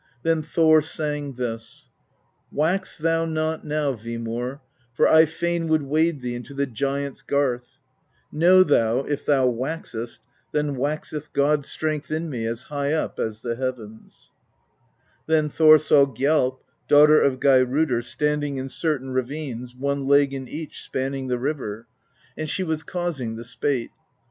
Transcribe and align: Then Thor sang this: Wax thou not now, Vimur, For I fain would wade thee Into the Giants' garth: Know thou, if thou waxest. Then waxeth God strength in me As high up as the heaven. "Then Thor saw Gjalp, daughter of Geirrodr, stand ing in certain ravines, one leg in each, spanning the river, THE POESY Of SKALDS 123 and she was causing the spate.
Then 0.23 0.41
Thor 0.41 0.81
sang 0.81 1.33
this: 1.33 1.91
Wax 2.51 2.97
thou 2.97 3.23
not 3.25 3.63
now, 3.63 3.93
Vimur, 3.93 4.59
For 4.95 5.07
I 5.07 5.25
fain 5.27 5.67
would 5.67 5.83
wade 5.83 6.21
thee 6.21 6.33
Into 6.33 6.55
the 6.55 6.65
Giants' 6.65 7.21
garth: 7.21 7.77
Know 8.31 8.63
thou, 8.63 9.01
if 9.01 9.27
thou 9.27 9.45
waxest. 9.45 10.17
Then 10.53 10.75
waxeth 10.75 11.31
God 11.33 11.67
strength 11.67 12.09
in 12.09 12.31
me 12.31 12.47
As 12.47 12.63
high 12.63 12.93
up 12.93 13.19
as 13.19 13.43
the 13.43 13.55
heaven. 13.55 14.07
"Then 15.27 15.49
Thor 15.49 15.77
saw 15.77 16.07
Gjalp, 16.07 16.63
daughter 16.87 17.21
of 17.21 17.39
Geirrodr, 17.39 18.03
stand 18.03 18.43
ing 18.43 18.57
in 18.57 18.69
certain 18.69 19.11
ravines, 19.11 19.75
one 19.75 20.07
leg 20.07 20.33
in 20.33 20.47
each, 20.47 20.81
spanning 20.81 21.27
the 21.27 21.37
river, 21.37 21.85
THE 22.35 22.41
POESY 22.41 22.41
Of 22.41 22.41
SKALDS 22.41 22.41
123 22.41 22.41
and 22.41 22.49
she 22.49 22.63
was 22.63 22.81
causing 22.83 23.35
the 23.35 23.43
spate. 23.43 23.91